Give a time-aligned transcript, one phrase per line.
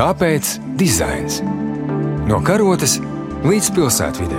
[0.00, 1.42] Kāpēc dizains?
[2.24, 2.94] No karotes
[3.44, 4.38] līdz pilsētvidē.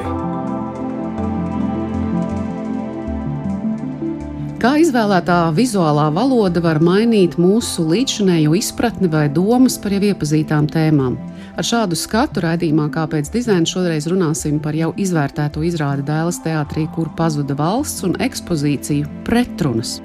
[4.58, 11.20] Kā izvēlētā vizuālā valoda var mainīt mūsu līdzšinējo izpratni vai domas par jau iepazītām tēmām?
[11.54, 17.14] Ar šādu skatu raidījumā, kāpēc dizains šoreiz runāsim par jau izvērtēto izrādi Dēlas teātrī, kur
[17.14, 20.00] pazuda valsts un ekspozīciju pretrunas.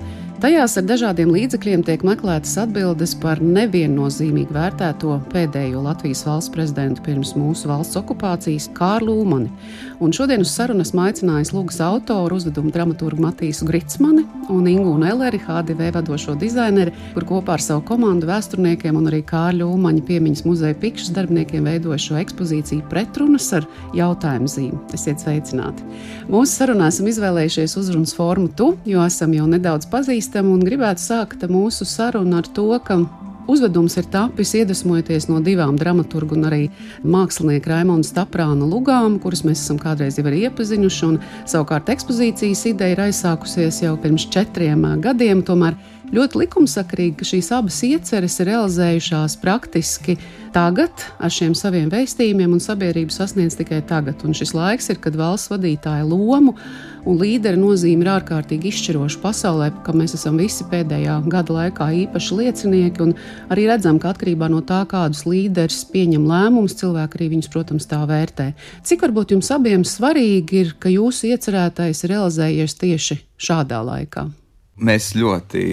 [0.47, 7.33] Tajās ar dažādiem līdzekļiem tiek meklētas atbildes par neviennozīmīgi vērtēto pēdējo Latvijas valsts prezidentu pirms
[7.35, 9.51] mūsu valsts okupācijas Kārlu Umani.
[9.99, 14.23] Un šodien uz sarunu esmu aicinājis Lūgas autoru, uzvedumu dramaturgu Matīsu Gritsmani
[14.55, 19.67] un Ingūnu Elleri, HDV vadošo dizaineri, kur kopā ar savu komandu vēsturniekiem un arī Kārļa
[19.67, 23.67] Umaņa piemiņas muzeja pikšas darbiniekiem veidoja šo ekspozīciju pretrunas ar
[23.99, 24.79] jautājumu zīmi.
[24.95, 25.91] Esiet sveicināti!
[26.31, 31.01] Mūsu sarunā esam izvēlējušies uzrunas formu tu, jo esam jau nedaudz pazīstami pazīstama un gribētu
[31.01, 33.07] sākt mūsu sarunu ar to, ka
[33.47, 36.65] Uzvedums ir tapis iedvesmojoties no divām dramaturgu un arī
[37.07, 41.13] mākslinieka Raimonda Staprāna lugām, kuras mēs esam kādreiz jau iepazinuši.
[41.47, 45.45] Savukārt ekspozīcijas ideja ir aizsākusies jau pirms četriem gadiem.
[45.47, 45.79] Tomēr
[46.15, 50.17] ļoti likumsakrīgi, ka šīs abas ieceres ir realizējušās praktiski
[50.55, 54.23] tagad ar šiem saviem veistījumiem, un sabiedrība sasniedz tikai tagad.
[54.25, 56.55] Un šis laiks ir, kad valsts vadītāja lomu
[57.07, 62.39] un līdera nozīme ir ārkārtīgi izšķiroša pasaulē, kam mēs esam visi pēdējā gada laikā īpaši
[62.41, 63.05] liecinieki.
[63.05, 63.13] Un
[63.53, 68.01] arī redzam, ka atkarībā no tā, kādus līderus pieņem lēmumus, cilvēki arī viņus, protams, tā
[68.09, 68.53] vērtē.
[68.87, 74.29] Cik varbūt jums abiem svarīgi ir, ka jūsu iecerētais ir realizējies tieši šādā laikā?
[74.77, 75.67] Mēs ļoti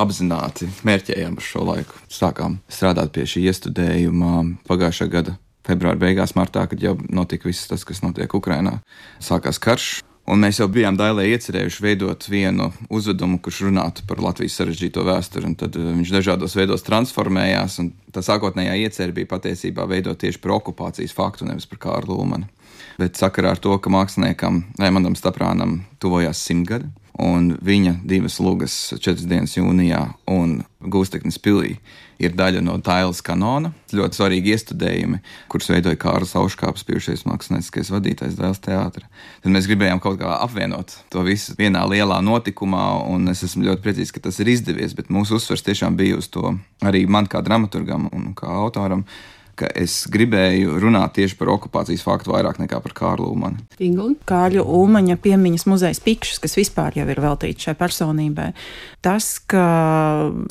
[0.00, 1.98] apzināti mērķējām uz šo laiku.
[2.10, 4.32] Sākām strādāt pie šī iestudējuma
[4.68, 8.80] pagājušā gada februāra beigās, martā, kad jau notika viss tas, kas notiek Ukrajinā.
[9.22, 9.94] Sākās karš.
[10.24, 15.50] Un mēs jau bijām dailē iecerējuši veidot vienu uzvedumu, kurš runātu par Latvijas sarežģīto vēsturi.
[15.60, 20.56] Tad uh, viņš dažādos veidos transformējās, un tā sākotnējā iecerē bija patiesībā veidot tieši par
[20.56, 22.48] okupācijas faktu, nevis par Kārlu Lūmanu.
[22.96, 26.88] Bet sakarā ar to, ka māksliniekam Raimondam Staprānam tuvojās simtgadi,
[27.20, 31.78] un viņa divas lugas, četras dienas jūnijā un Gūsteknes pilī,
[32.20, 33.70] ir daļa no Tailas kanona.
[33.94, 39.08] Ļoti svarīgi iestudējumi, kurus veidoja Kārlis Auškāps, bijušais mākslinieckais vadītājs Dēls teātra.
[39.40, 43.84] Tad mēs gribējām kaut kā apvienot to visu vienā lielā notikumā, un es esmu ļoti
[43.86, 46.52] priecīgs, ka tas ir izdevies, bet mūsu uzsvers tiešām bija uz to
[46.84, 49.06] arī man kā dramaturgam un kā autoram
[49.58, 53.62] ka es gribēju runāt tieši par okupācijas faktu vairāk nekā par Kārlu Ulmanu.
[54.26, 58.50] Kārļa Ulmaņa piemiņas muzejs Pikšs, kas vispār jau ir veltīts šai personībai.
[59.04, 59.64] Tas, ka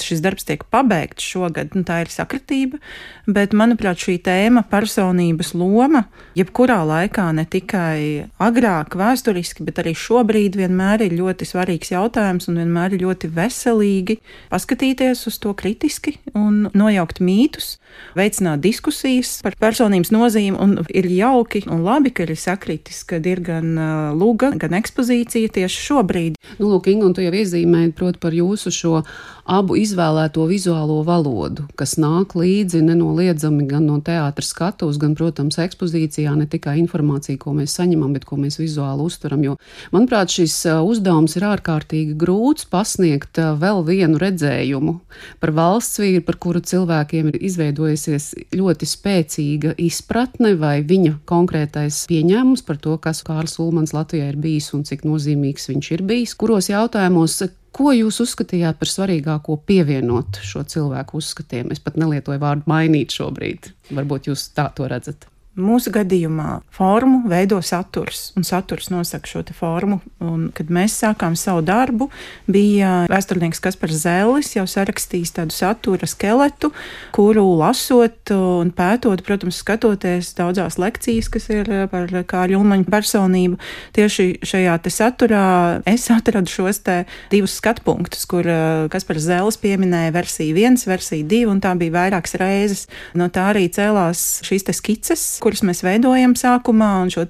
[0.04, 2.80] šis darbs tiek pabeigts šogad, nu, tā ir sakritība,
[3.28, 6.06] bet, manuprāt, šī tēma personības loma,
[6.38, 12.62] jebkurā laikā, ne tikai agrāk, vēsturiski, bet arī šobrīd vienmēr ir ļoti svarīgs jautājums un
[12.62, 14.20] vienmēr ir ļoti veselīgi
[14.54, 17.78] paskatīties uz to kritiski un nojaukt mītus,
[18.18, 23.26] veicināt diskusiju diskusijas par personības nozīmi, un ir jauki un labi, ka ir sakritis, kad
[23.26, 23.74] ir gan
[24.18, 26.38] luga, gan ekspozīcija tieši šobrīd.
[26.60, 29.02] Nu, lūk, Inga, un tu jau iezīmēji, proti, par jūsu šo
[29.44, 36.32] abu izvēlēto vizuālo valodu, kas nāk līdzi nenoliedzami gan no teātras skatuves, gan, protams, ekspozīcijā,
[36.38, 39.44] ne tikai informācija, ko mēs saņemam, bet ko mēs vizuāli uztveram.
[39.44, 39.58] Jo,
[39.96, 40.56] manuprāt, šis
[40.86, 44.96] uzdevums ir ārkārtīgi grūts pasniegt vēl vienu redzējumu
[45.44, 52.66] par valsts vīru, par kuru cilvēkiem ir izveidojusies ļoti spēcīga izpratne vai viņa konkrētais pieņēmums
[52.68, 56.72] par to, kas Kārls Ulmans Latvijā ir bijis un cik nozīmīgs viņš ir bijis, kuros
[56.74, 57.42] jautājumos
[57.74, 61.72] Ko jūs uzskatījāt par svarīgāko pievienot šo cilvēku uzskatiem?
[61.74, 63.72] Es pat nelietoju vārdu mainīt šobrīd.
[63.98, 65.26] Varbūt jūs tā to redzat.
[65.54, 70.00] Mūsu gadījumā formu veido saturs, un saturs nosaka šo formu.
[70.18, 72.08] Un, kad mēs sākām savu darbu,
[72.50, 76.72] bija vēsturnieks Kaspars Zēlis jau sarakstījis tādu satura skeletu,
[77.14, 83.62] kuru lasot un pētot, protams, skatoties daudzās lekcijas, kas ir par Kāļu Ulmaņu personību.
[83.94, 85.46] Tieši šajā te saturā
[85.86, 86.98] es atradu šos te
[87.30, 92.40] divus skatpunktus, kur eh, Kaspars Zēlis pieminēja versiju viens, versiju divi, un tā bija vairākas
[92.42, 92.88] reizes.
[93.14, 97.26] No tā arī cēlās šīs te skices kurus mēs veidojam sākumā, un šo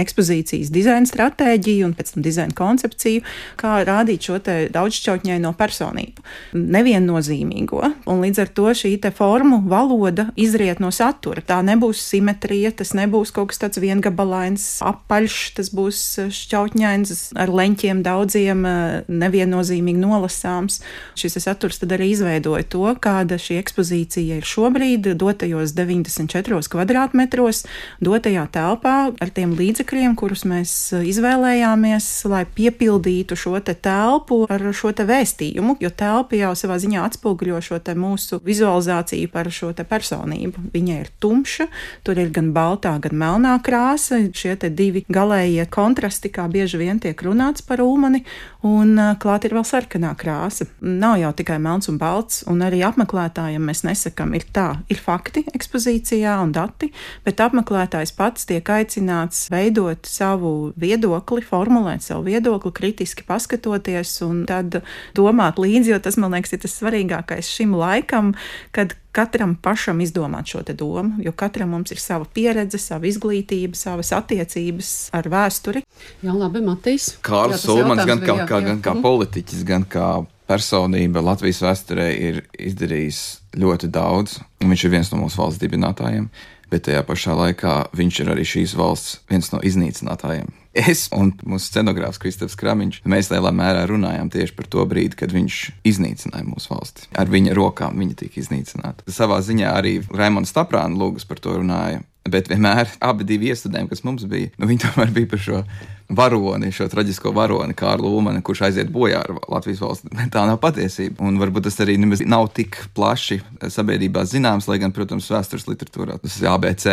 [0.00, 3.24] ekspozīcijas dizaina stratēģiju un pēc tam dizaina koncepciju,
[3.60, 4.38] kā rādīt šo
[4.72, 6.24] daudzšķautņaino personību,
[6.56, 7.82] neviennozīmīgo.
[8.08, 11.42] Un līdz ar to šī formu valoda izriet no satura.
[11.44, 16.00] Tā nebūs simetrija, tas nebūs kaut kas tāds viengabalains, apaļš, tas būs
[16.34, 18.64] šķautņains ar leņķiem daudziem,
[19.08, 20.80] neviennozīmīgi nolasāms.
[21.18, 27.98] Šis saturs tad arī izveidoja to, kāda šī ekspozīcija ir šobrīd, dotajos 94 kvadrātmetros darboties
[28.00, 34.92] dotajā telpā ar tiem līdzekļiem, kurus mēs izvēlējāmies, lai piepildītu šo te telpu ar šo
[34.92, 39.84] te vēstījumu, jo telpa jau savā ziņā atspoguļo šo te mūsu vizualizāciju par šo te
[39.88, 40.70] personību.
[40.72, 41.68] Viņa ir tumša,
[42.06, 47.00] tur ir gan baltā, gan melnā krāsa, šie te divi galējie kontrasti, kā bieži vien
[47.02, 48.24] tiek runāts par ulmani,
[48.66, 50.68] un klāt ir vēl sarkanā krāsa.
[50.80, 55.44] Nav jau tikai melns un balts, un arī apmeklētājiem mēs nesakām, ir tā, ir fakti
[55.54, 56.90] ekspozīcijā un dati,
[57.26, 64.80] bet apmeklētājs pats tiek aicināts veidot savu viedokli, formulēt savu viedokli, kritiski paskatoties un tad
[65.18, 68.34] domāt līdzi, jo tas, man liekas, ir tas svarīgākais šim laikam,
[68.76, 74.12] kad katram pašam izdomāt šo domu, jo katram mums ir sava pieredze, sava izglītība, savas
[74.14, 75.82] attiecības ar vēsturi.
[76.22, 77.16] Jā, labi, Matīs.
[77.26, 80.10] Kārls Ulmans gan kā, kā, gan kā politiķis, gan kā
[80.48, 83.22] personība Latvijas vēsturē ir izdarījis
[83.58, 86.30] ļoti daudz, un viņš ir viens no mūsu valsts dibinātājiem
[86.70, 90.50] bet tajā pašā laikā viņš ir arī šīs valsts viens no iznīcinātājiem.
[90.78, 95.32] Es un mūsu scenogrāfs Kristofers Kramiņš, mēs lielā mērā runājām tieši par to brīdi, kad
[95.34, 95.56] viņš
[95.88, 97.08] iznīcināja mūsu valsti.
[97.18, 99.06] Ar viņa rokām viņa tika iznīcināta.
[99.10, 102.04] Savā ziņā arī Raimons Taprāna lūgas par to runāja.
[102.28, 105.62] Bet vienmēr abi divi iestudējumi, kas mums bija, nu, viņi tomēr bija par šo
[106.08, 110.08] varoni, šo traģisko varoni, Kārlu Ulmani, kurš aiziet bojā ar Latvijas valsts.
[110.32, 111.20] Tā nav patiesība.
[111.28, 116.18] Un varbūt tas arī nemaz nav tik plaši sabiedrībā zināms, lai gan, protams, vēstures literatūrā
[116.22, 116.86] tas ir ABC,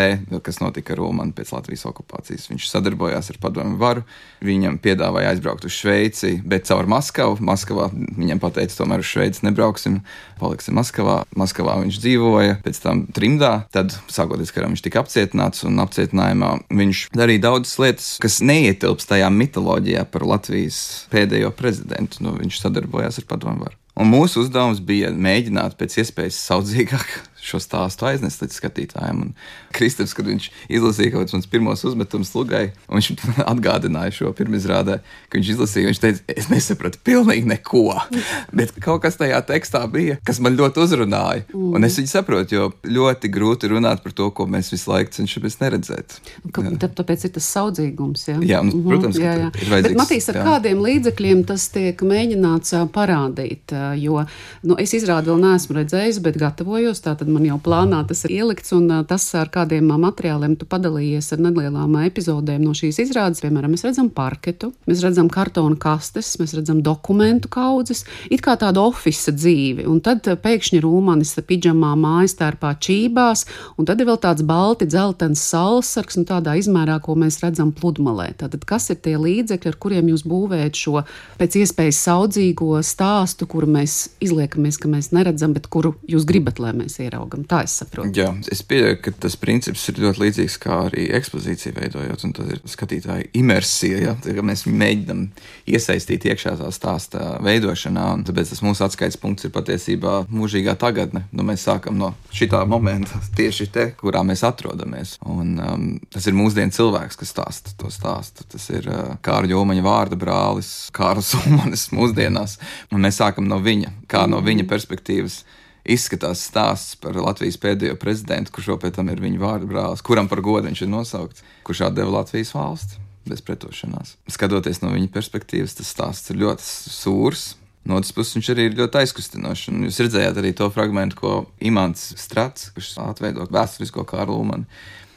[0.44, 2.50] kas notika ar Ulmani pēc Latvijas okupācijas.
[2.52, 4.04] Viņš sadarbojās ar padomu varu,
[4.46, 7.40] viņam piedāvāja aizbraukt uz Šveici, bet caur Maskavu.
[7.46, 10.02] Maskavā viņam pateica, tomēr uz Šveici nebrauksim,
[10.42, 11.22] paliksim Maskavā.
[11.40, 17.08] Maskavā viņš dzīvoja, pēc tam trimdā, tad sākoties karam viņš tika apcietināts un apcietinājumā viņš
[17.16, 22.24] darīja daudzas lietas, kas neietilps ietilpst tajā mitoloģijā par Latvijas pēdējo prezidentu.
[22.24, 23.78] Nu, viņš sadarbojās ar padomu varu.
[23.96, 27.08] Un mūsu uzdevums bija mēģināt pēc iespējas saudzīgāk
[27.46, 29.22] šo stāstu aiznest līdz skatītājiem.
[29.26, 29.34] Un
[29.76, 33.12] Kristofers, kad viņš izlasīja kaut kādus pirmos uzmetumus lugai, un viņš
[33.54, 35.00] atgādināja šo pirmizrādē,
[35.30, 37.86] ka viņš izlasīja, viņš teica, es nesapratu pilnīgi neko.
[38.58, 41.46] Bet kaut kas tajā tekstā bija, kas man ļoti uzrunāja.
[41.54, 41.76] Mm.
[41.78, 45.60] Un es viņu saprotu, jo ļoti grūti runāt par to, ko mēs visu laiku cenšamies
[45.62, 46.20] neredzēt.
[46.56, 48.28] Ka, tāpēc ir tas saudzīgums.
[48.32, 48.90] Jā, jā un, mhm.
[48.90, 49.52] protams, jā, jā.
[49.54, 49.96] ir vajadzīgs.
[49.96, 50.46] Bet, Matīs, ar jā.
[50.50, 53.76] kādiem līdzekļiem tas tiek mēģināts parādīt?
[54.02, 54.26] Jo
[54.66, 57.02] nu, es izrādu vēl neesmu redzējis, bet gatavojos.
[57.06, 61.44] Tātad man jau plānā tas ir ielikts, un tas, ar kādiem materiāliem tu padalījies ar
[61.46, 66.82] nelielām epizodēm no šīs izrādes, piemēram, mēs redzam parketu, mēs redzam kartona kastes, mēs redzam
[66.86, 73.46] dokumentu kaudzes, it kā tāda oficiāla dzīve, un tad pēkšņi rūmanis pidžamā mājas tērpā čībās,
[73.80, 78.32] un tad ir vēl tāds balti dzeltens salsargs, nu tādā izmērā, ko mēs redzam pludmalē.
[78.40, 81.04] Tātad, kas ir tie līdzekļi, ar kuriem jūs būvējat šo
[81.40, 86.76] pēc iespējas saudzīgo stāstu, kuru mēs izliekamies, ka mēs neredzam, bet kuru jūs gribat, lai
[86.78, 87.46] mēs ieraugam?
[87.46, 88.14] Tā es saprotu.
[88.16, 92.52] Jā, es pieļauju, ka tas princips ir ļoti līdzīgs kā arī ekspozīcija veidojot, un tas
[92.54, 94.00] ir skatītāja imersija.
[94.00, 94.16] Ja?
[94.22, 95.26] Tā, mēs mēģinām
[95.68, 101.26] iesaistīt iekšā tā stāsta veidošanā, un tāpēc tas mūsu atskaites punkts ir patiesībā mūžīgā tagadne.
[101.32, 105.18] Nu, mēs sākam no šitā momenta tieši te, kurā mēs atrodamies.
[105.26, 108.46] Un, um, tas ir mūsdienu cilvēks, kas stāsta to stāstu.
[108.52, 112.60] Tas ir uh, Kārļa Jomaņa vārda brālis, Kārls Umanis mūsdienās,
[112.94, 115.44] un mēs sākam no viņa, kā no viņa perspektīvas
[115.86, 120.30] izskatās stāsts par Latvijas pēdējo prezidentu, kurš jau pēc tam ir viņa vārdu brālis, kuram
[120.32, 124.16] par godu viņš ir nosaukts, kurš atdeva Latvijas valsti bez pretošanās.
[124.30, 127.54] Skatoties no viņa perspektīvas, tas stāsts ir ļoti sūrs.
[127.86, 129.70] No otras puses, viņš arī ir ļoti aizkustinošs.
[129.86, 134.66] Jūs redzējāt arī to fragment, ko Imants Strats, kurš atveido vēsturisko Kārlu Manu,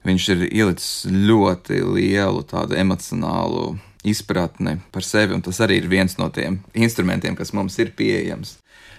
[0.05, 3.79] viņš ir ielicis ļoti lielu tādu emocionālu
[4.09, 8.59] izpratni par sevi, un tas arī ir viens no tiem instrumentiem, kas mums ir pieejams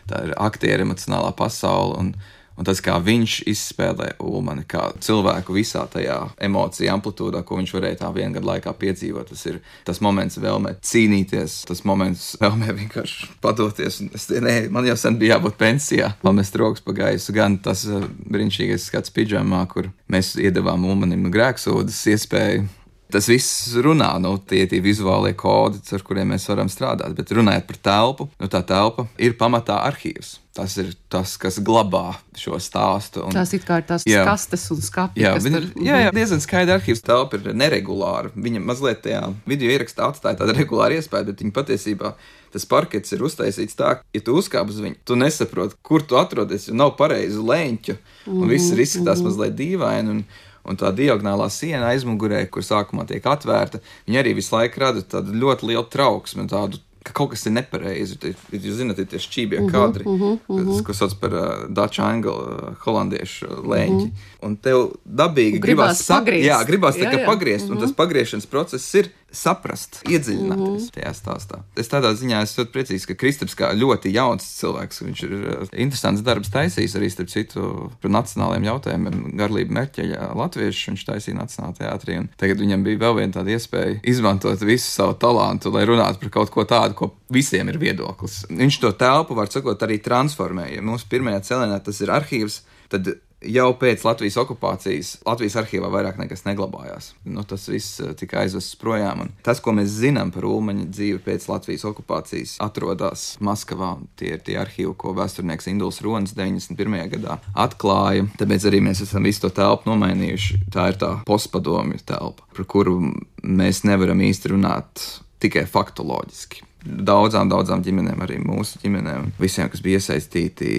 [0.09, 1.97] tā ir aktieru emocionālā pasaule.
[1.99, 2.11] Un,
[2.59, 8.01] un tas, kā viņš izspēlē Ulmani, kā cilvēku visā tajā emociju amplitūdā, ko viņš varēja
[8.01, 13.29] tā viena gada laikā piedzīvot, tas ir tas moments vēlmē cīnīties, tas moments vēlmē vienkārši
[13.43, 14.01] padoties.
[14.15, 18.03] Es, nē, man jau sen bija jābūt pensijā, pamest rokas pa gaisu, gan tas uh,
[18.27, 22.67] brīnišķīgais skats pidžamā, kur mēs iedavām Ulmanim grēksūdas iespēju
[23.09, 27.15] Tas viss runā, nu, tie ir vizuālie kodi, ar kuriem mēs varam strādāt.
[27.17, 30.35] Bet runājot par telpu, nu, tā telpa ir pamatā arhīvs.
[30.53, 33.23] Tas ir tas, kas glabā šo stāstu.
[33.25, 35.23] Un, tās ir kā tās jā, kastes un skati.
[35.23, 35.85] Jā, viņa, tur...
[35.87, 38.29] jā, jā, diezgan skaidra arhīvs telpa ir neregulāra.
[38.35, 42.11] Viņa mazliet tajā video ierakstā atstāja tādu regulāru iespēju, bet viņa patiesībā
[42.53, 46.17] tas parkets ir uztaisīts tā, ka, ja tu uzkāp uz viņu, tu nesaproti, kur tu
[46.17, 47.97] atrodies, jo nav pareizi leņķu,
[48.33, 49.29] un viss ir izskatās mm.
[49.29, 50.15] mazliet dīvaini.
[50.15, 50.23] Un,
[50.65, 55.33] un tā diagonālā siena aizmugurē, kur sākumā tiek atvērta, viņa arī visu laiku rada tādu
[55.33, 58.17] ļoti lielu trauksmi, tādu ka kaut kas ir nepareizi.
[58.51, 60.83] Jūs zināt, ir tie šķībie uh -huh, kadri, uh -huh, uh -huh.
[60.83, 64.05] ko sauc par uh, Dutch angle, uh, holandiešu lēņķi.
[64.05, 64.45] Uh -huh.
[64.45, 66.49] Un tev dabīgi gribās, gribās pagriezt.
[66.49, 67.75] Jā, gribās tā kā pagriezt, uh -huh.
[67.75, 70.93] un tas pagriešanas process ir saprast, iedziļināties uh -huh.
[70.95, 71.61] tajā stāstā.
[71.77, 75.67] Es tādā ziņā esmu ļoti priecīgs, ka Kristaps kā ļoti jauns cilvēks, viņš ir uh,
[75.73, 79.37] interesants darbs taisījis arī starp citu par nacionāliem jautājumiem.
[79.37, 83.99] Garlība Merķeļa latviešu viņš taisīja Nacionālajā teātrī, un tagad viņam bija vēl viena tāda iespēja
[84.03, 88.45] izmantot visu savu talantu, lai runātu par kaut ko tādu, ko visiem ir viedoklis.
[88.49, 90.81] Viņš to telpu, var sakot, arī transformēja.
[90.81, 93.13] Mūsu pirmajā cēlienā tas ir arhīvs, tad
[93.45, 97.13] jau pēc Latvijas okupācijas Latvijas arhīvā vairāk nekas neglabājās.
[97.27, 99.25] Nu, tas viss eh, tika aizvests projām.
[99.25, 103.95] Un tas, ko mēs zinām par Ulmaņa dzīvi pēc Latvijas okupācijas, atrodas Maskavā.
[104.19, 106.99] Tie ir tie arhīvi, ko vēsturnieks Induls Ronis 91.
[107.15, 108.27] gadā atklāja.
[108.39, 110.63] Tāpēc arī mēs esam visu to telpu nomainījuši.
[110.73, 112.99] Tā ir tā postpadomju telpa, par kuru
[113.43, 115.05] mēs nevaram īsti runāt
[115.39, 120.69] tikai faktoloģiski daudzām, daudzām ģimenēm, arī mūsu ģimenēm, visiem, kas bija iesaistīti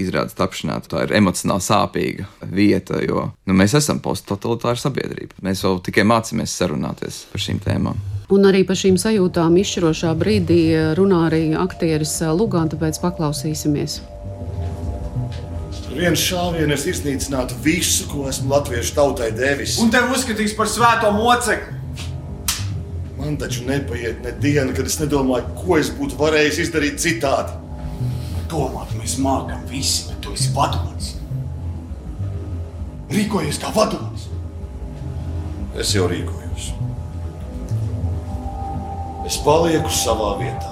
[0.00, 0.78] izrādes tapšanā.
[0.88, 5.40] Tā ir emocionāli sāpīga vieta, jo nu, mēs esam posttotalitāra sabiedrība.
[5.44, 8.00] Mēs vēl tikai mācāmies sarunāties par šīm tēmām.
[8.30, 10.62] Un arī par šīm sajūtām izšķirošā brīdī
[10.98, 13.98] runā arī aktieris Lugāns, tāpēc paklausīsimies.
[15.90, 19.74] Viens šāviens iznīcinātu visu, ko esmu latviešu tautai devis.
[19.82, 21.79] Un tev uzskatīs par svēto mocekli.
[23.30, 27.52] Man taču nepaiet ne diena, kad es nedomāju, ko es būtu varējis izdarīt citādi.
[28.50, 31.12] Domāt, mēs mākam visi, bet tu esi vadonis.
[33.14, 34.24] Rīkojies kā vadonis.
[35.78, 36.72] Es jau rīkojos.
[39.30, 40.69] Es palieku savā vietā.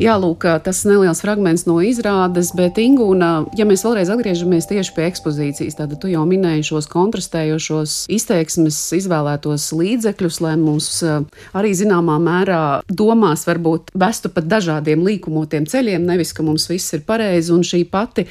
[0.00, 5.02] Jā, lūk, tas neliels fragments no izrādes, bet Ingūna, ja mēs vēlreiz atgriežamies tieši pie
[5.10, 12.60] ekspozīcijas, tad tu jau minēji šos kontrastējošos izteiksmes izvēlētos līdzekļus, lai mums arī zināmā mērā
[12.88, 17.82] domās varbūt vestu pat dažādiem līkumotiem ceļiem, nevis, ka mums viss ir pareizi, un šī
[17.92, 18.24] pati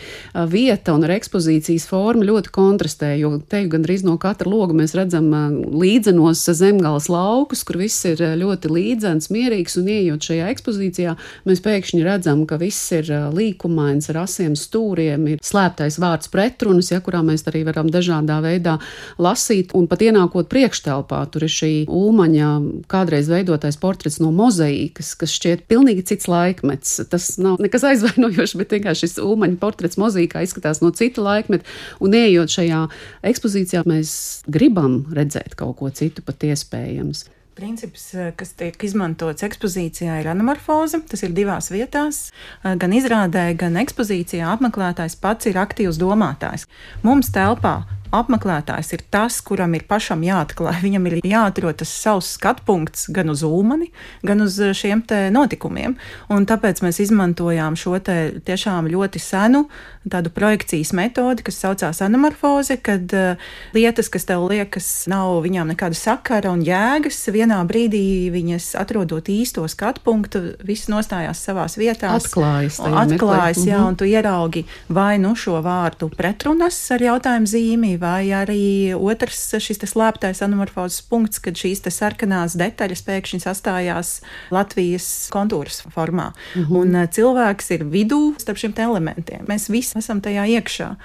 [0.49, 5.29] vieta un ar ekspozīcijas forma ļoti kontrastē, jo te gandrīz no katra loga mēs redzam
[5.69, 11.65] līdzenos zemgales laukus, kur viss ir ļoti līdzens, mierīgs, un ieejot šajā ekspozīcijā, mēs mēs
[11.65, 17.21] pēkšņi redzam, ka viss ir līkumains ar asiem stūriem, ir slēptais vārds pretrunas, ja kurā
[17.23, 18.79] mēs arī varam dažādā veidā
[19.19, 19.73] lasīt.
[19.75, 22.49] Un pat ienākot priekštelpā, tur ir šī ulmaņa
[22.87, 26.99] kādreiz veidotais portrets no mozaīkas, kas šķiet pilnīgi cits laikmets.
[27.09, 31.67] Tas nav nekas aizvainojošs, bet vienkārši šis ulmaņa portrets mozaīkā izskatās no cita laikmeta.
[31.99, 32.85] Un ejot šajā
[33.31, 34.13] ekspozīcijā, mēs
[34.47, 37.27] gribam redzēt kaut ko citu pat iespējams.
[37.59, 41.01] Princips, eh, kas tiek izmantots ekspozīcijā, ir anamorfoze.
[41.11, 42.31] Tas ir divās vietās.
[42.63, 46.63] Eh, gan izrādē, gan ekspozīcijā apmeklētājs pats ir aktīvs domātājs.
[47.03, 47.83] Mums telpā
[48.15, 50.81] apmeklētājs ir tas, kuram ir pašam jāatklāj.
[50.85, 53.91] Viņam ir jāatrod tas savs skatpunkts gan uz ulmani,
[54.25, 55.95] gan uz eh, šiem notikumiem.
[56.33, 59.67] Un tāpēc mēs izmantojām šo tiešām ļoti senu
[60.09, 65.97] tādu projekcijas metodi, kas saucās anamorfoze, kad uh, lietas, kas tev liekas, nav viņām nekāda
[65.97, 72.29] sakara un jēgas, vienā brīdī viņas atrodot īsto skatu punktu, viss nostājās savās vietās.
[72.29, 73.91] Atklājas, atklājas jā, mhm.
[73.91, 79.81] un tu ieraugi vai nu šo vārdu pretrunas ar jautājumu zīmi, vai arī otrs šis
[79.91, 84.19] slēptais anamorfozes punkts, kad šīs sarkanās detaļas pēkšņi sastājās
[84.51, 86.31] Latvijas kontūras formā.
[86.55, 86.77] Mm -hmm.
[86.77, 89.45] Un uh, cilvēks ir vidū starp šiem elementiem.
[89.47, 90.95] Mēs visi esam tajā iekšā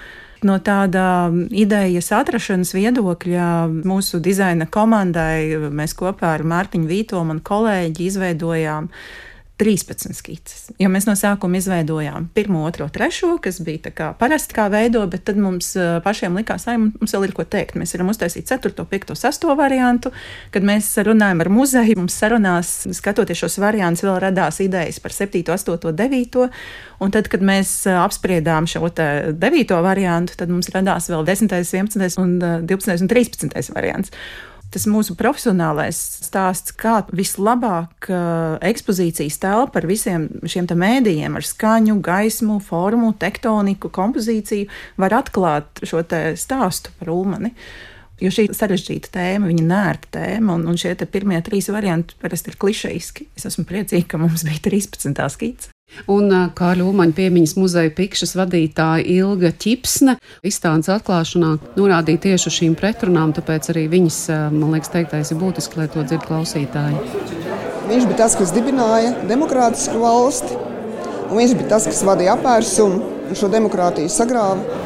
[0.45, 3.47] no tāda idejas atrašanas viedokļa
[3.87, 8.89] mūsu dizaina komandai mēs kopā ar Mārtiņu Vītomu un kolēģi izveidojām
[9.57, 10.69] 13 skices.
[10.81, 15.23] Jo mēs no sākuma izveidojām pirmo, otro, trešo, kas bija kā parasti kā veido, bet
[15.29, 15.69] tad mums
[16.03, 17.77] pašiem likās, ka mums vēl ir ko teikt.
[17.79, 20.11] Mēs varam uztaisīt 4, 5, 6 variantu.
[20.51, 25.45] Kad mēs runājam ar muzeju, mums sarunās, skatoties šos variantus, vēl radās idejas par 7,
[25.55, 26.49] 8, 9.
[27.05, 32.35] Un tad, kad mēs apspriedām šo 9 variantu, tad mums radās vēl 10, 11, un
[32.67, 34.11] 12 un 13 variants
[34.75, 41.97] tas mūsu profesionālais stāsts, kā vislabāk uh, ekspozīcijas telpa ar visiem šiem mēdījiem, ar skaņu,
[42.03, 46.03] gaismu, formu, tektoniku, kompozīciju, var atklāt šo
[46.39, 47.53] stāstu par Ulmani.
[48.23, 52.59] Jo šī sarežģīta tēma, viņa nērta tēma, un, un šie pirmie trīs varianti parasti ir
[52.61, 53.27] klišejiski.
[53.35, 55.19] Es esmu priecīga, ka mums bija 13.
[55.35, 55.74] skice.
[56.11, 63.33] Un kā Ļūmaņa piemiņas muzeja pikšas vadītāja Ilga Čipsne izstādes atklāšanā norādīja tieši šīm pretrunām,
[63.37, 64.19] tāpēc arī viņas,
[64.53, 66.99] man liekas, teiktais ir būtiski, lai to dzird klausītāji.
[67.85, 70.57] Viņš bija tas, kas dibināja demokrātisku valsti,
[71.29, 74.84] un viņš bija tas, kas vadīja apvērsumu un šo demokrātiju sagrāva.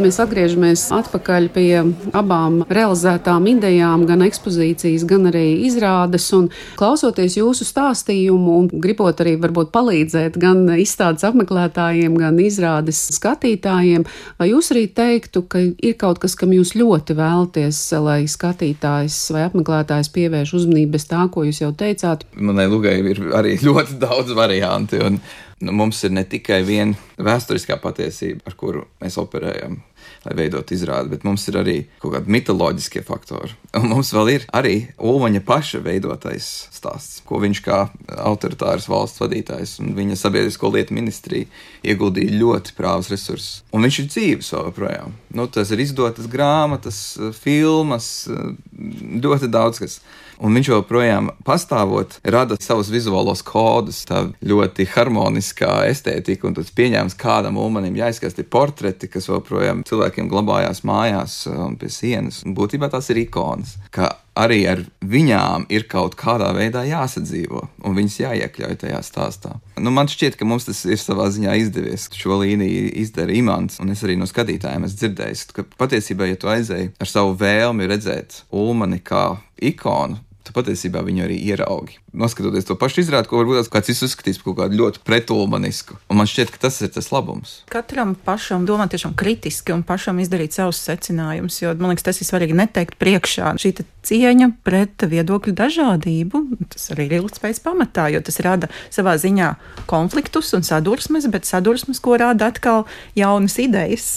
[0.00, 1.80] Mēs atgriežamies atpakaļ pie
[2.16, 6.24] abām realizētām idejām, gan ekspozīcijas, gan arī izrādes.
[6.36, 6.46] Un
[6.80, 14.06] klausoties jūsu stāstījumu un gribot arī varbūt palīdzēt gan izstādes apmeklētājiem, gan izrādes skatītājiem,
[14.40, 19.44] vai jūs arī teiktu, ka ir kaut kas, kam jūs ļoti vēlaties, lai skatītājs vai
[19.50, 22.24] apmeklētājs pievērš uzmanību bez tā, ko jūs jau teicāt?
[22.40, 25.04] Manai lugai ir arī ļoti daudz variantu.
[25.10, 25.20] Un,
[25.60, 29.80] nu, mums ir ne tikai viena vēsturiskā patiesība, ar kuru mēs operējam,
[30.26, 33.54] lai veidotu izrādi, bet mums ir arī kaut kādi mitoloģiskie faktori.
[33.78, 37.78] Un mums vēl ir arī Ulmaņa paša veidotais stāsts, ko viņš kā
[38.20, 41.48] autoritārs valsts vadītājs un viņa sabiedrisko lietu ministrija
[41.86, 43.62] ieguldīja ļoti prāvas resursus.
[43.72, 45.14] Un viņš ir dzīves vēl joprojām.
[45.36, 47.00] Nu, tas ir izdotas grāmatas,
[47.40, 48.10] filmas,
[48.76, 50.00] ļoti daudz kas
[50.40, 57.18] un viņš joprojām pastāvot, rada savus vizuālos kodus, tā ļoti harmoniskā estētika, un tas pieņēmums,
[57.20, 62.42] kādam ulmanim jāizskatās tie portreti, kas joprojām cilvēkiem glabājās mājās un pie sienas.
[62.46, 67.96] Un būtībā tās ir ikonas, ka arī ar viņām ir kaut kādā veidā jāsadzīvo, un
[67.98, 69.56] viņas jāiekļauj tajā stāstā.
[69.80, 72.08] Nu, man šķiet, ka mums tas ir savā ziņā izdevies.
[72.16, 76.50] Šo līniju izdara imants, un es arī no skatītājiem esmu dzirdējis, ka patiesībā, ja tu
[76.52, 79.24] aizēji ar savu vēlmi redzēt Ulmani kā
[79.60, 81.98] ikonu, tu patiesībā viņu arī ieraugi.
[82.16, 85.98] Noskatoties to pašu izrādi, ko varbūt kāds cits uzskatīs par kaut kādu ļoti pretulmanisku.
[86.10, 87.60] Un man šķiet, ka tas ir tas labums.
[87.70, 92.28] Katram pašam domāt tiešām kritiski un pašam izdarīt savus secinājumus, jo man liekas, tas ir
[92.28, 93.54] svarīgi neteikt priekšā.
[93.60, 93.74] Šī
[94.06, 96.42] cieņa pret viedokļu dažādību,
[96.72, 99.52] tas arī ir ilgspējas pamatā, jo tas rada savā ziņā
[99.90, 102.86] konfliktus un sadursmes, bet sadursmes, ko rada atkal
[103.18, 104.10] jaunas idejas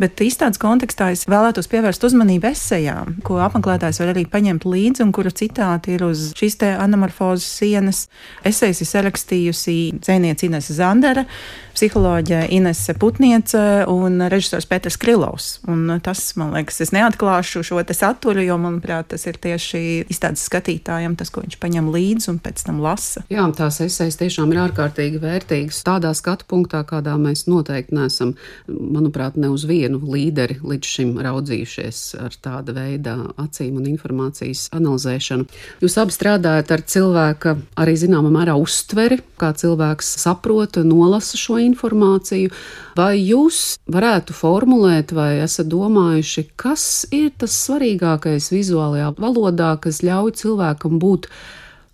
[0.00, 5.14] Bet izstādes kontekstā es vēlētos pievērst uzmanību esejām, ko apmeklētājs var arī paņemt līdzi, un
[5.16, 8.04] kura citāti ir uz šīs te anamorfozes sienas.
[8.46, 11.26] Esejas ir sarakstījusi dzēniece Inese Zandera,
[11.76, 15.50] psiholoģija Inese Putniece un režisors Pēters Krilovs.
[15.70, 20.44] Un tas, man liekas, es neatklāšu šo te saturu, jo, manuprāt, tas ir tieši izstādes
[20.48, 23.24] skatītājiem tas, ko viņš paņem līdzi un pēc tam lasa.
[23.32, 25.80] Jā, tās esejas tiešām ir ārkārtīgi vērtīgas.
[25.86, 28.34] Tādā skatu punktā, kādā mēs noteikti neesam,
[28.68, 35.46] manuprāt, ne uz vienu līderi līdz šim raudzījušies ar tāda veida acīm un informācijas analizēšanu.
[35.84, 42.50] Jūs abi strādājat ar cilvēka arī zināmā mērā uztveri, kā cilvēks saprota, nolasa šo informāciju.
[42.98, 50.34] Vai jūs varētu formulēt, vai esat domājuši, kas ir tas svarīgākais vizuālajā valodā, kas ļauj
[50.42, 51.30] cilvēkam būt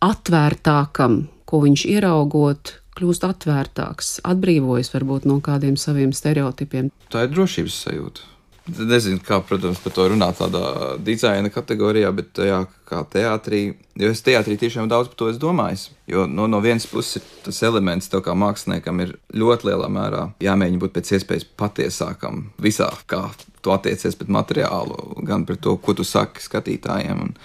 [0.05, 6.91] atvērtākam, ko viņš ieraugot, kļūst atvērtāks, atbrīvojas varbūt no kādiem saviem stereotipiem.
[7.13, 8.33] Tā ir drošības sajūta.
[8.67, 13.61] Nezinu, kā, protams, par to runāt tādā dizaina kategorijā, bet tajā kā teātrī,
[13.95, 15.85] jo es teātrī tiešām daudz par to esmu domājis.
[16.11, 20.83] Jo no, no vienas puses tas elements, tev kā māksliniekam, ir ļoti lielā mērā jāmēģina
[20.83, 23.29] būt pēc iespējas patiesākam visā, kā
[23.63, 27.23] tu attiecies pret materiālu, gan pret to, ko tu saki skatītājiem.
[27.23, 27.39] Un,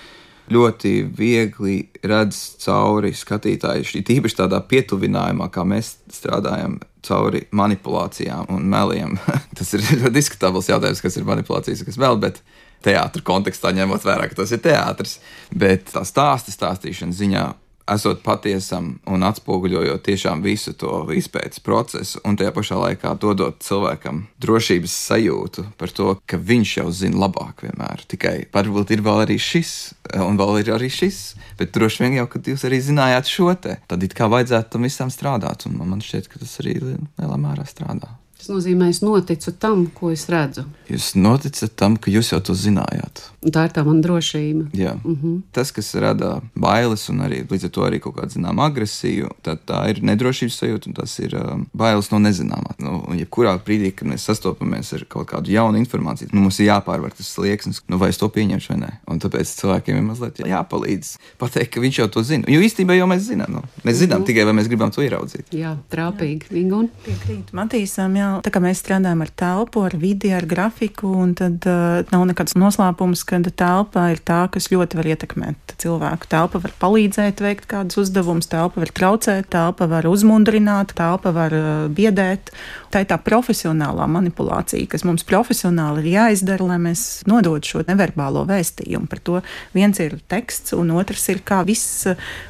[0.52, 4.04] ļoti viegli redz cauri skatītāju.
[4.08, 9.18] Tīpaši tādā pietuvinājumā, kā mēs strādājam, cauri manipulācijām un meliem.
[9.58, 12.42] tas ir ļoti diskutabls jautājums, kas ir manipulācijas, kas vēl, bet
[12.86, 15.20] teātris kontekstā ņemot vērā, ka tas ir teātris.
[15.54, 17.46] Bet tā stāsta stāstīšanas ziņā
[17.94, 24.26] esot patiesam un atspoguļojot tiešām visu to izpētes procesu, un tajā pašā laikā dodot cilvēkam
[24.42, 28.06] drošības sajūtu par to, ka viņš jau zina labāk vienmēr.
[28.12, 29.76] Tikai varbūt ir vēl arī šis,
[30.22, 31.22] un vēl ir arī šis,
[31.60, 34.88] bet droši vien jau, kad jūs arī zinājāt šo te, tad it kā vajadzētu tam
[34.88, 38.21] visam strādāt, un man šķiet, ka tas arī lielā mērā strādā.
[38.42, 40.64] Tas nozīmē, es noticu tam, ko es redzu.
[40.90, 43.22] Jūs noticat tam, ka jūs jau to zinājāt.
[43.46, 44.70] Un tā ir tā mana drošība.
[44.74, 44.96] Jā.
[45.04, 45.14] Mhm.
[45.22, 45.42] -huh.
[45.52, 49.60] Tas, kas rada bailes un arī līdz ar to arī kaut kādu zināmu agresiju, tad
[49.66, 52.74] tā ir nedrošības sajūta un tas ir um, bailes no nezināmā.
[52.80, 56.66] Nu, un jebkurā brīdī, kad mēs sastopamies ar kaut kādu jaunu informāciju, nu, mums ir
[56.66, 58.92] jāpārvar tas slieksnis, nu, vai es to pieņemšu vai nē.
[59.08, 62.46] Un tāpēc cilvēkiem ir mazliet jāpalīdz pateikt, ka viņš jau to zina.
[62.48, 63.52] Jo īstenībā jau mēs zinām.
[63.52, 64.26] Nu, mēs zinām uh -huh.
[64.26, 65.46] tikai, vai mēs gribam to ieraudzīt.
[65.52, 66.50] Jā, trāpīgi.
[66.50, 66.90] Vingun.
[67.06, 67.54] Piekrīt.
[67.54, 72.02] Matīsam, jā, tā kā mēs strādājam ar telpu, ar vidi, ar grafiku, un tad uh,
[72.14, 76.30] nav nekāds noslēpums, ka telpa ir tā, kas ļoti var ietekmēt cilvēku.
[76.32, 81.72] Telpa var palīdzēt veikt kādus uzdevumus, telpa var traucēt, telpa var uzmundrināt, telpa var uh,
[81.92, 82.54] biedēt.
[82.92, 88.46] Tā ir tā profesionālā manipulācija, kas mums profesionāli ir jāizdara, lai mēs nodotu šo neverbālo
[88.50, 89.10] vēstījumu.
[89.12, 89.42] Par to
[89.76, 92.08] viens ir teksts, un otrs ir kā viss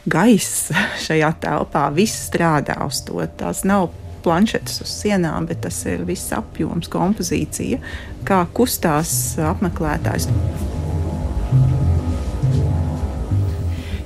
[0.10, 0.70] gaiss
[1.08, 3.24] šajā telpā, viss strādā uz to.
[3.40, 3.90] Tās nav
[4.26, 7.82] planšetes uz sienām, bet tas ir viss apjoms, kompozīcija,
[8.28, 9.14] kā kustās
[9.52, 10.30] apmeklētājs.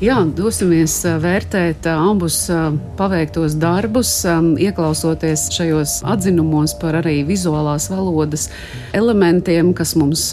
[0.06, 2.36] Jā, dosimies vērtēt ambus
[3.00, 4.10] paveiktos darbus,
[4.62, 8.44] ieklausoties šajos atzinumos par arī vizuālās valodas
[8.94, 10.28] elementiem, kas mums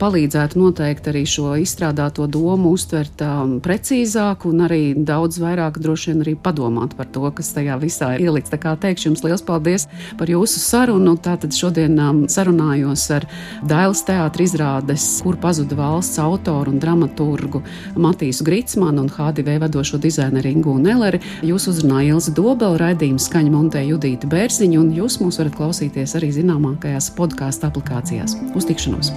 [0.00, 3.20] palīdzētu noteikt arī šo izstrādāto domu, uztvert
[3.66, 8.30] precīzāk un arī daudz vairāk droši vien arī padomāt par to, kas tajā visā ir
[8.30, 8.54] ielikts.
[8.54, 9.84] Tā kā teikšu jums liels paldies
[10.16, 11.18] par jūsu sarunu.
[11.20, 12.00] Tātad šodien
[12.32, 13.28] sarunājos ar
[13.68, 17.60] Dailas teātra izrādes, kur pazuda valsts autoru un dramaturgu
[18.00, 21.20] Matīsu Gritsmanu un HDV vadošo dizaineru Ingu Neleri.
[21.46, 26.32] Jūs uzrunāja Ilza Dobela, raidījuma skaņa montē Judīta Bērziņa, un jūs mūs varat klausīties arī
[26.38, 28.38] zināmākajās podkāstu aplikācijās.
[28.54, 29.14] Uz tikšanos!